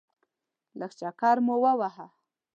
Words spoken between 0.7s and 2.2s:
لږ چکر مو وواهه.